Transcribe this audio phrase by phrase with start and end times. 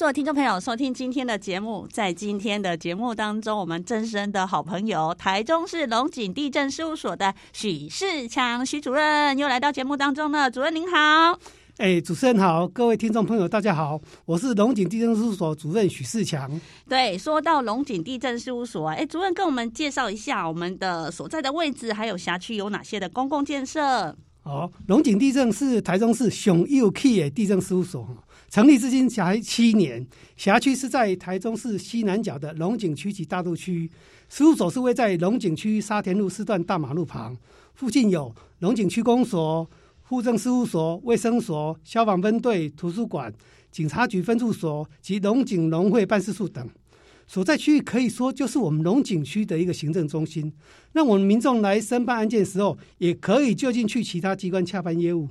[0.00, 1.86] 所有听众朋友，收听今天的节目。
[1.92, 10.50] 在今天的节目当中，我们真身的好朋友，台中市龙井地政事务所的许世强许主任又来到节目当中了。
[10.50, 11.38] 主任您好，
[11.76, 16.50] 哎，主持人好，各位听众朋友大家好，我是龙井地政事务所主任许世强。
[16.88, 24.16] 对，说到龙井地政事务所，哎，主任跟我们介绍一下我们的所在的位置，还有辖区有哪些的公共建设。
[24.44, 28.08] 哦，龙井地政是台中市上有气的地政事务所。
[28.50, 30.04] 成立至今才七年，
[30.36, 33.88] 辖区是在台中市西南角的龙井区及大肚区。
[34.28, 37.36] 事务所是位在龙井区沙田路四段大马路旁，
[37.74, 39.70] 附近有龙井区公所、
[40.02, 43.32] 户政事务所、卫生所、消防分队、图书馆、
[43.70, 46.68] 警察局分驻所及龙井农会办事处等。
[47.28, 50.52] 所在区域可以说就是我们龙井区的一个行政中心，
[50.90, 55.28] 让我们民众来申办案件时候，也可以就近去其他机关洽办业务。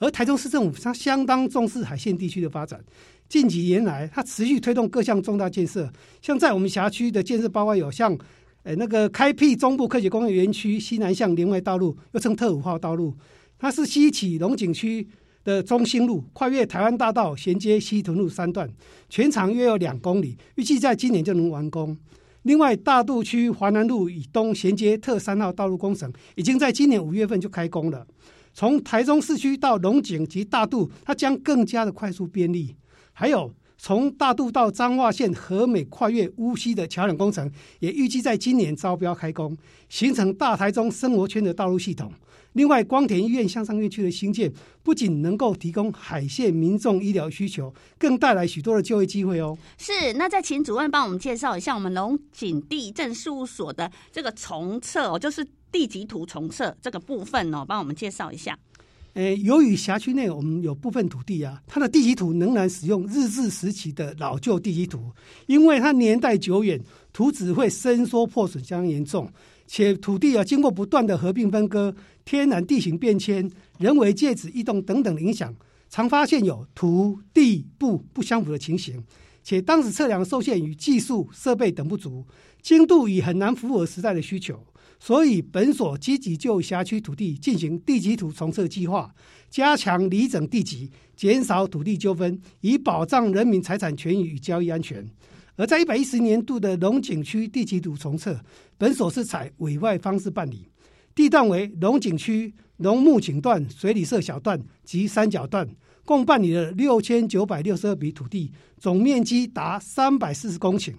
[0.00, 2.82] 而台中市政府它相当重视海线地区的发展，
[3.28, 5.88] 近几年来，它持续推动各项重大建设，
[6.20, 8.16] 像在我们辖区的建设，包括有像，
[8.64, 13.14] 诶那个开辟中部科学工业园区西南向联外道路，又称特五号道路，
[13.58, 15.06] 它是西起龙井区
[15.44, 18.66] 的中兴路，跨越台湾大道，衔接西屯路三段，
[19.10, 21.94] 全长约有两公里，预计在今年就能完工。
[22.44, 28.06] 另外，大肚区华南路以东衔接特三号道路工程，已经在今年五月份就开工了。
[28.60, 32.76] 从台中市区到龙井及大渡，它将更加的快速便利。
[33.14, 39.56] 还有从大渡到彰化县和美跨越乌溪的桥梁工程，也预计在今年招标开工，
[39.88, 42.12] 形成大台中生活圈的道路系统。
[42.52, 49.56] 另外，光田医院向上院区的兴建，不仅能够提供海线民众医疗需求，更带来许多的就业机会哦。
[49.78, 55.46] 是，那再请主任帮我们介绍一下我们龙井地政事务所的这个重测哦，就是。
[55.72, 58.58] 地籍图重测这个部分哦，帮我们介绍一下。
[59.14, 65.12] 诶，由于辖区内我们有部分土地啊，它的地籍图仍然使用日治时期的老旧地籍图，
[65.46, 66.80] 因为它年代久远，
[67.12, 69.32] 图纸会伸缩破损相当严重，
[69.72, 71.94] 且土地啊经过不断的合并分割、
[72.24, 73.48] 天然地形变迁、
[73.78, 75.54] 人为介质异动等等影响，
[75.88, 79.00] 常发现有土地簿不相符的情形，
[79.44, 82.26] 且当时测量受限于技术设备等不足，
[82.60, 84.60] 精度已很难符合时代的需求。
[84.98, 89.14] 所以，本所积极就辖区土地进行地籍图重测计划，
[89.48, 95.06] 加强厘整地籍，减少土地纠纷，以保障人民财产权益与交易安全。
[95.60, 98.40] 而在一百一十年度的龙井区地籍图重测，
[98.78, 100.66] 本所是采委外方式办理，
[101.14, 105.68] 地段为龙井区龙目井段、水里社小段及三角段，
[106.06, 110.94] 共办理了六千九百六十二笔土地，总面积达三百四十公顷。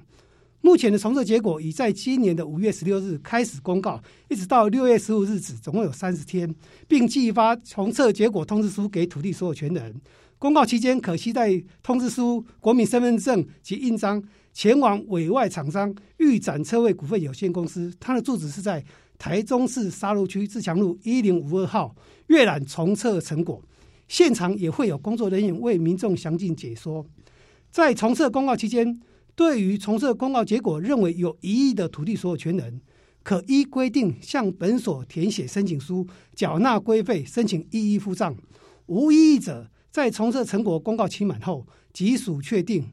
[0.62, 6.54] 目前的重测结果已在今年的五月十六日开始公告，一直到六月十五日止，总共有三十天，
[6.88, 10.00] 并寄发重测结果通知书给土地所有权人。
[10.42, 11.52] 公告期间可携带
[11.84, 14.20] 通知书、国民身份证及印章
[14.52, 18.84] 前往委外厂商玉展车位股份有限公司，它的住址是在
[19.20, 21.96] 台中市沙鹿区自强路一零五二号，
[22.30, 23.62] 阅览重测成果。
[24.08, 27.06] 现场也会有工作人员为民众详尽解说。
[27.70, 29.00] 在重测公告期间。
[29.34, 32.82] 对于重测公告结果认为有异议的土地所有权人，
[33.24, 38.36] 可依规定向本所填写申请书，缴纳规费，申请异议复账。
[38.88, 42.90] 无异议者，在重测成果公告期满后，即属确定。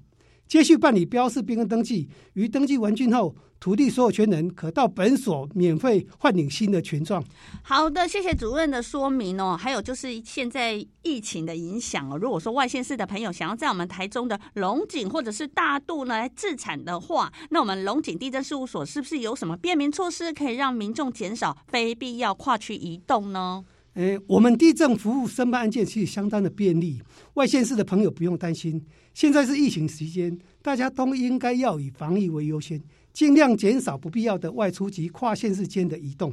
[0.48, 7.22] 接续办理标示变更登记，于登记完竣后，土地所有权人可到本所免费换领新的权状。
[7.62, 9.54] 好的，谢谢主任的说明哦。
[9.60, 23.62] 还有就是现在疫情的影响哦，如果说外县市的朋友想要在我们台中的龙井或者是大肚呢来置产的话，那我们龙井地政事务所是不是有什么便民措施，可以让民众减少非必要跨区移动呢？
[23.98, 27.03] 诶，我们地政服务申办案件其实相当的便利，
[27.34, 28.80] 外县市的朋友不用担心。
[29.12, 32.80] 现在是疫情时间，大家都应该要以防疫为优先，
[33.12, 36.33] 尽量减少不必要的外出及跨县市间的移动。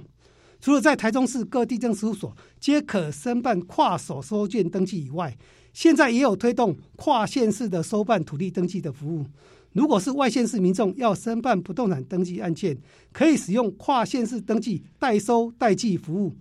[0.61, 5.35] 除了在台中市各地政事务所皆可申办跨所收件登记以外，
[5.73, 9.25] 现在也有推动跨县市的收办土地登记的服务。
[9.73, 12.77] 如果是外县市民众要申办不动产登记案件，
[13.11, 16.31] 可以使用跨县市登记代收代记服务，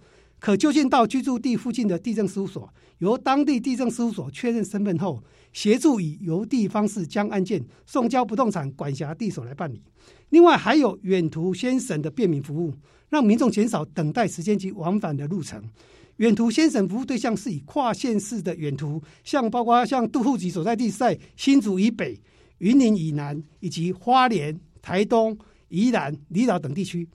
[0.44, 2.68] 可就近到居住地附近的地政事务所，
[2.98, 5.24] 由当地地政事务所确认身份后。
[5.54, 9.80] 协助以邮递方式将案件送交不动产管辖地所来办理。
[10.28, 12.74] 另外，还有远途先审的便民服务，
[13.08, 15.62] 让民众减少等待时间及往返的路程。
[16.16, 22.20] 远途先审服务对象是以跨县市的远途，像包括像杜户籍所在地在新竹以北、
[22.58, 25.38] 云林以南，以及花莲、台东、
[25.68, 27.08] 宜兰、离岛等地区。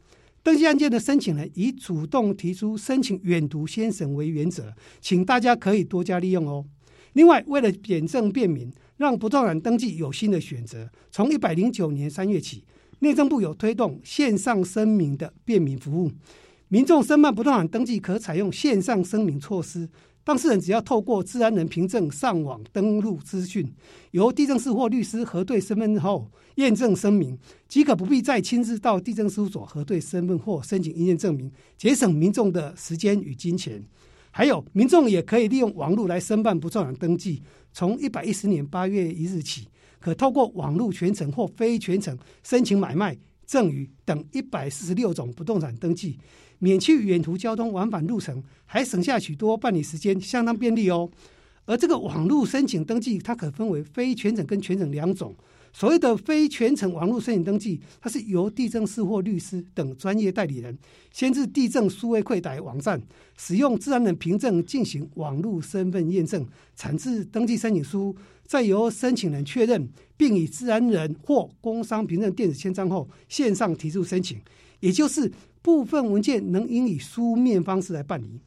[0.49, 6.65] 登记案件的申请人以主动提出申请远读先审为原则，请大家可以多加利用哦。
[7.13, 12.63] 另外，为了简政便民，让不动产登记有新的选择，从一百零九年三月起，
[13.01, 16.11] 内政部有推动线上声明的便民服务。
[16.69, 19.87] 民众申办不动产登记可采用线上声明措施，
[20.29, 23.67] 当事人只要透过治安人凭证上网登录资讯，
[24.11, 27.35] 由地政士或律师核对身份后验证声明，
[27.67, 33.83] 即可不必再亲自到地政事务所核对身份或申请营业证明，节省民众的时间与金钱。
[34.29, 37.41] 还有，民众也可以利用网络来申办不动产登记，
[37.73, 39.67] 从一百一十年八月一日起，
[39.99, 43.17] 可透过网络全程或非全程申请买卖、
[43.47, 46.19] 赠与等一百四十六种不动产登记。
[46.59, 51.09] 免去远途交通往返路程，还省下许多办理时间，相当便利哦。
[51.65, 55.35] 而这个网络申请登记，它可分为非全程跟全程两种。
[55.71, 60.75] 所谓的非全程网络申请登记，它是由地政士或律师等专业代理人，
[61.13, 62.99] 先至地政数位柜台网站，
[63.37, 66.43] 使用自然人凭证进行网络身份验证，
[66.75, 68.15] 产制登记申请书，
[68.47, 74.39] 再由申请人确认，并以自然人或工商凭证电子签章后，线上提出申请，
[74.79, 75.31] 也就是。
[75.61, 78.39] 部分文件能应以书面方式来办理，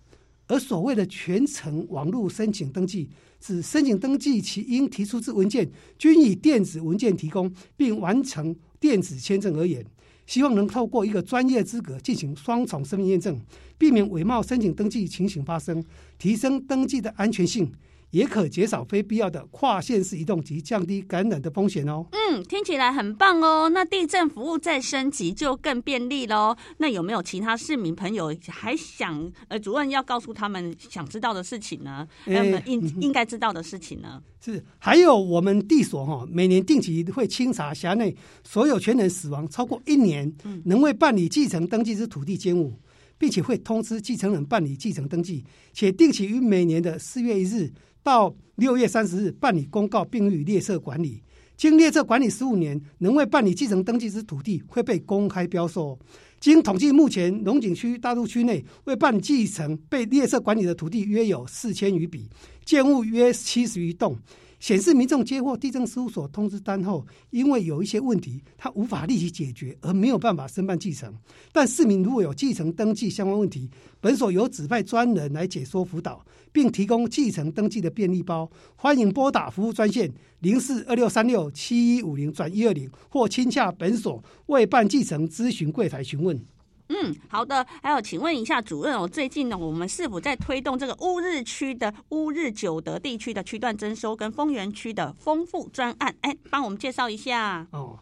[0.46, 9.84] 而所谓的全程网络申请登记，指申请登记其应提出之文件均以电子文件提供，并完成电子签证而言，
[10.26, 13.38] 希望能透过一个专业资格进行双重身份验证，
[13.76, 15.84] 避免伪冒申请登记情形发生，
[16.17, 17.70] 提升登记的安全性。
[18.12, 22.06] 也可减少非必要的跨县市移动及降低感染的风险哦。
[22.12, 23.70] 嗯，听起来很棒哦。
[23.70, 26.55] 那地震服务再升级就更便利喽。
[26.76, 32.06] 那有没有其他市民朋友还想呃，主任要告诉他们想知道的事情呢？
[32.26, 34.23] 呃，应应该知道的事情呢？
[34.44, 40.31] 是，还有我们地所哈，每年定期会清查辖内所有权人死亡超过一年，
[40.67, 42.75] 能为办理继承登记之土地建物，
[43.17, 47.73] 并且会通知继承人办理继承登记，且定期于每年的四月一日。
[48.03, 51.23] 到六月三十日办理公告，并予列册管理。
[51.57, 55.97] 经列册管理十五年，仍未办理继承登记之土地会被公开标售。
[56.41, 62.29] 经统计，目前龙井区大陆区内未办继承被列册管理的土地约有四千余笔，
[62.65, 64.19] 建物约七十余栋。
[64.62, 71.12] 显示民众接获地政事务所通知单后，因为有一些问题，他无法立即解决，而没有办法申办继承。
[71.53, 73.69] 但市民如果有继承登记相关问题，
[74.00, 78.49] 本所有指派专人来解说辅导，并提供继承登记的便利包。
[78.76, 86.41] 欢迎拨打服务专线零四二六三六七一五零转一二零，或亲洽本所未办继承咨询柜台询问。
[86.88, 87.67] 嗯，好的。
[87.82, 96.14] 还有，请问一下主任哦，最近呢，我们是否在推动这个乌日区的乌日九德地区的区段征收跟丰原区的丰富专案？
[96.20, 97.99] 哎，帮我们介绍一下哦。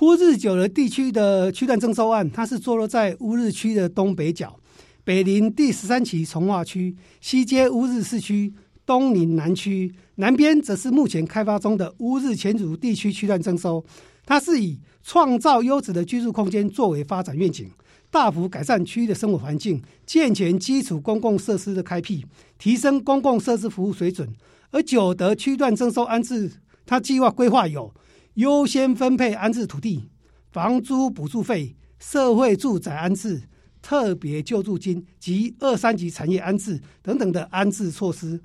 [0.00, 4.58] 乌日九德地区的区段征收案，它是坐落在乌日区的东北角，
[5.04, 8.54] 北临第十三期重划区，西接乌日市区，
[8.86, 13.84] 东临南区，南边则是目前开发中的乌日前组地区区段征收。
[14.24, 17.70] 它是以创造优质的居住空间作为发展愿景。
[18.10, 22.26] 大幅改善区域的生活环境，健全基础公共设施的开辟，
[22.58, 24.28] 提升公共设施服务水准。
[24.70, 26.52] 而九德区段征收安置，
[26.84, 27.94] 它计划规划有
[28.34, 30.10] 优先分配安置土地、
[30.50, 33.44] 房租补助费、社会住宅安置、
[33.80, 38.40] 特别救助金及二三级产业安置等等的安置措施。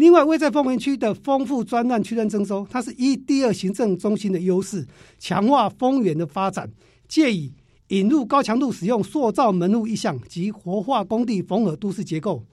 [0.00, 4.86] 另外，位在丰原区的丰富专案区段征收，它是依第二行政中心的优势，
[5.18, 6.70] 强化丰原的发展，
[7.06, 7.52] 借以。
[7.88, 12.46] 引入高强度使用塑造门户意向及活化工地缝合都市结构，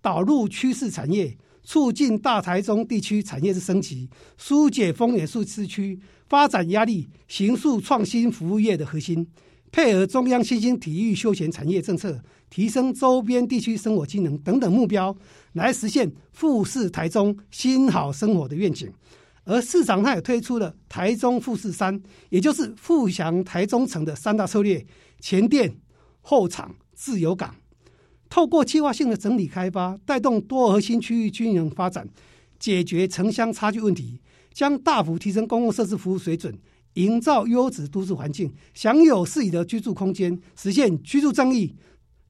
[0.00, 9.24] 导入趋势产业，促进大台中地区产业之升级，疏解丰原市区发展压力，形塑创新服务业的核心，
[9.70, 12.20] 配合中央新兴体育休闲产业政策，
[12.50, 15.16] 提升周边地区生活机能等等目标，
[15.52, 18.90] 来实现富士台中新好生活的愿景。
[19.44, 21.98] 而市场它也推出了台中富士山，
[22.28, 24.84] 也就是富强台中城的三大策略：
[25.20, 25.74] 前店、
[26.20, 27.54] 后厂、自由港。
[28.28, 32.06] 透过计划性的整体开发，带动多核心区域均衡发展，
[32.58, 34.20] 解决城乡差距问题，
[34.52, 36.54] 将大幅提升公共设施服务水准，
[36.98, 41.72] 营造优质都市环境，享有适宜的居住空间，实现居住正义、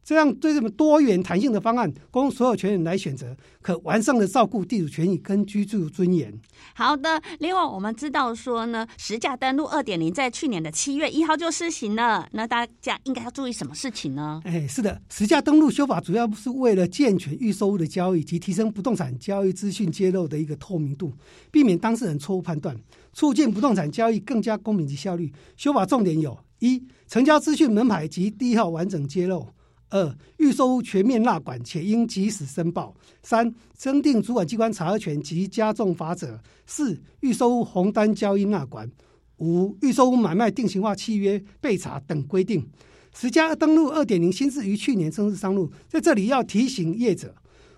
[0.09, 6.33] 这样对这么多元弹性的方案，供所有权人来选择，可完善的照顾地主权益跟居住尊严。
[6.73, 14.41] 好的，另外我们知道说呢，实价登录二点零在去年的七月一号就施行了，那大家应该要注意什么事情呢？
[14.47, 21.12] 哎，是的，实价登录修法主要是为了健全预售物的交易及提升不动产交易资讯揭露的一个透明度，
[21.50, 22.75] 避免当事人错误判断，
[23.12, 25.31] 促进不动产交易更加公平及效率。
[25.59, 29.47] 修法重点有：一、成交资讯门牌及地号完整揭露。
[29.90, 32.95] 二、预收全面纳管，且应及时申报。
[33.23, 36.40] 三、增订主管机关查核权及加重罚则。
[36.66, 38.90] 四、预收红单交易纳管。
[39.38, 42.68] 五、预收买卖定型化契约备查等规定。
[43.14, 47.35] 实价登录二点零新制于去年正式上路，在这里要提醒业者，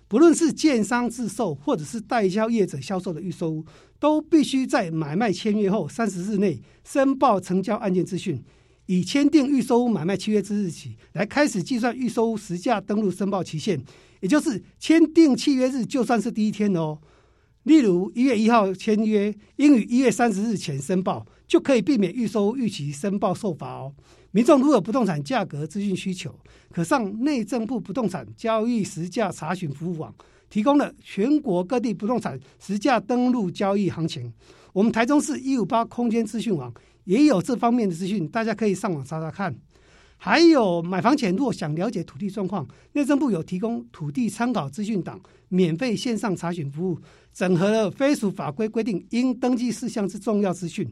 [0.07, 3.65] 不论是建商自售或者是代销业者销售的预收屋，
[3.99, 8.43] 都必须在买卖签约后三十日内申报成交案件资讯。
[8.87, 13.81] 以签订预售屋买卖契约之日起来开始计算预售屋实价登录申报期限，
[14.19, 16.97] 也就是签订契约日就算是第一天哦。
[17.63, 23.93] 例如一月一号签约，应于一月三十日前申报，就可以避免预售屋逾期申报受罚哦。
[24.31, 26.33] 民众如有不动产价格资讯需求，
[26.71, 30.13] 可上内政部不动产交易实价查询服务网，
[30.49, 34.33] 提供了全国各地不动产实价登录交易行情。
[34.73, 36.73] 我们台中市一五八空间资讯网。
[37.05, 39.55] 也有这方面的资讯，大家可以上网查查看。
[40.17, 46.99] 还有买房前，如果想了解土地状况，内政部有提供土地参考资讯档，免费线上查询服务，
[47.33, 50.87] 整合了非属法规规定应登记事项之重要资讯。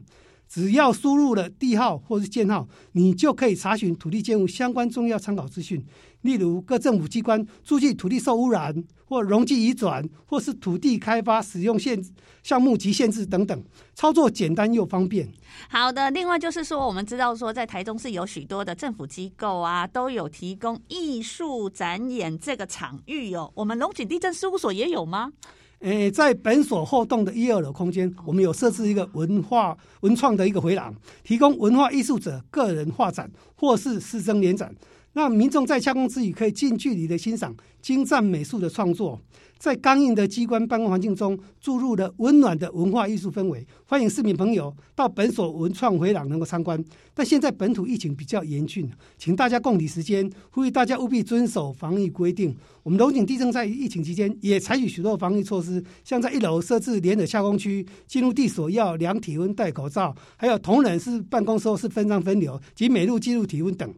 [0.48, 5.80] 只要输入了地号或是建号，你就可以查询土地建物相关重要参考资讯，
[6.22, 12.02] 例如各政府机关注记土地受污染或容积移转，或是土地开发使用限
[12.42, 15.28] 项目及限制等等，操作简单又方便。
[15.68, 23.50] 好的，另外就是说，我们知道说，在台中市有许多的政府机构啊，都有提供艺术展演这个场域哦。
[23.54, 25.32] 我们龙井地震事务所也有吗？
[25.80, 34.74] 诶，在本所后栋的一二楼空间，我们有设置一个文化文创的一个回廊，提供文化艺术者个人画展或是师生联展，
[35.12, 39.20] 让民众在下工之余可以近距离的欣赏精湛美术的创作。
[39.58, 46.82] 在刚硬的机关办公环境中注入了温暖的文化艺术氛围，欢迎市民朋友到本所文创回廊能够参观。
[47.12, 52.56] 但现在本土疫情比较严峻，请大家共体时间，呼吁大家务必遵守防疫规定。
[52.82, 63.92] 我们龙井地政在疫情期间也采取许多防疫措施，像在一楼设置联合下工区，进入地所要量体温、戴口罩，还有同仁是办公时候是分张分流及每路记录体温等。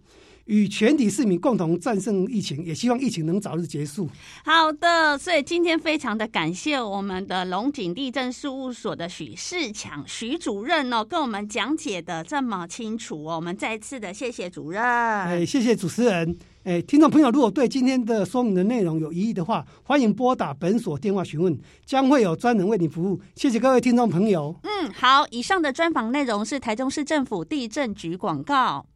[0.46, 4.08] 与全体市民共同战胜疫情，也希望疫情能早日结束。
[4.44, 14.82] 好的，所以今天非常的感谢我们的龙井地政事务所的许世强许主任哦，跟我们讲解的这么清楚哦，我们再次的谢谢主任。
[14.82, 16.36] 哎，谢谢主持人。
[16.64, 23.20] 哎，听众朋友，如果对今天的说明的内容有疑义的话，欢迎拨打本所电话询问，将会有专人为你服务。
[23.34, 24.54] 谢谢各位听众朋友。
[24.62, 28.86] 嗯，好，以上的专访内容是台中市政府地震局广告。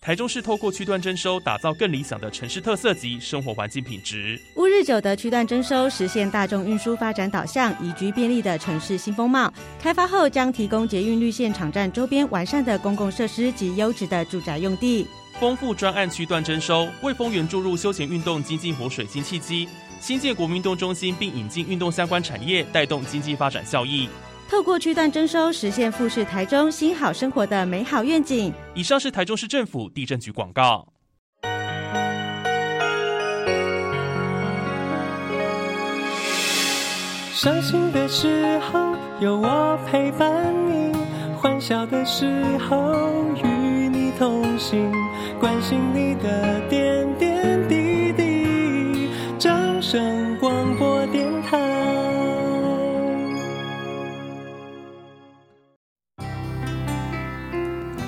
[0.00, 4.40] 台中市透过区段征收，打造更理想的城市特色及生活环境品质。
[4.54, 9.52] 乌日九的区段征收，实现大众运输发展导向、宜居便利的城市新风貌。
[9.78, 15.06] 开发后将提供捷运绿线场站周边完善的公共设施及优质的住宅用地。
[15.40, 19.68] 丰富专案区段征收，为丰原注入休闲运动经济活水新契机。
[20.00, 24.08] 新建国民运动中心，并引进运动相关产业，带动经济发展效益。
[24.48, 28.52] 透过区段征收，实现富士台中新好生活的美好愿景。
[28.74, 30.88] 以上是台中市政府地震局广告。
[37.34, 40.92] 伤心的时候有我陪伴你，
[41.36, 43.12] 欢笑的时候
[43.44, 43.46] 与
[43.88, 44.90] 你同行，
[45.38, 49.08] 关心你的点点滴滴。
[49.38, 50.97] 掌声广播